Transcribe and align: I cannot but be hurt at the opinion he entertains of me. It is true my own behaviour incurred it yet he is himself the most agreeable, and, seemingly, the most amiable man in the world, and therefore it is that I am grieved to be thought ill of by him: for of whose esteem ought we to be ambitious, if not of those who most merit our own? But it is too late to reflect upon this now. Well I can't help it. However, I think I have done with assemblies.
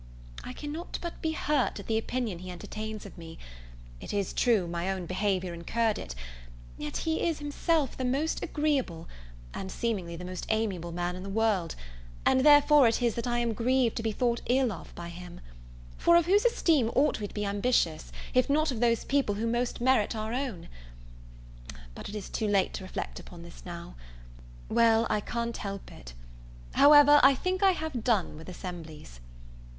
I 0.43 0.51
cannot 0.53 0.97
but 0.99 1.21
be 1.21 1.33
hurt 1.33 1.79
at 1.79 1.85
the 1.85 1.99
opinion 1.99 2.39
he 2.39 2.49
entertains 2.49 3.05
of 3.05 3.19
me. 3.19 3.37
It 3.99 4.15
is 4.15 4.33
true 4.33 4.65
my 4.67 4.89
own 4.89 5.05
behaviour 5.05 5.53
incurred 5.53 5.99
it 5.99 6.15
yet 6.75 6.97
he 6.97 7.21
is 7.27 7.37
himself 7.37 7.95
the 7.95 8.03
most 8.03 8.41
agreeable, 8.41 9.07
and, 9.53 9.71
seemingly, 9.71 10.15
the 10.15 10.25
most 10.25 10.47
amiable 10.49 10.91
man 10.91 11.15
in 11.15 11.21
the 11.21 11.29
world, 11.29 11.75
and 12.25 12.41
therefore 12.41 12.87
it 12.87 12.99
is 12.99 13.13
that 13.13 13.27
I 13.27 13.37
am 13.37 13.53
grieved 13.53 13.95
to 13.97 14.01
be 14.01 14.11
thought 14.11 14.41
ill 14.47 14.71
of 14.71 14.91
by 14.95 15.09
him: 15.09 15.39
for 15.99 16.15
of 16.15 16.25
whose 16.25 16.45
esteem 16.45 16.89
ought 16.95 17.19
we 17.19 17.27
to 17.27 17.33
be 17.35 17.45
ambitious, 17.45 18.11
if 18.33 18.49
not 18.49 18.71
of 18.71 18.79
those 18.79 19.05
who 19.11 19.45
most 19.45 19.79
merit 19.81 20.15
our 20.15 20.33
own? 20.33 20.67
But 21.93 22.09
it 22.09 22.15
is 22.15 22.27
too 22.27 22.47
late 22.47 22.73
to 22.73 22.83
reflect 22.83 23.19
upon 23.19 23.43
this 23.43 23.63
now. 23.67 23.93
Well 24.67 25.05
I 25.11 25.19
can't 25.19 25.57
help 25.57 25.91
it. 25.91 26.15
However, 26.73 27.19
I 27.21 27.35
think 27.35 27.61
I 27.61 27.73
have 27.73 28.03
done 28.03 28.35
with 28.35 28.49
assemblies. 28.49 29.19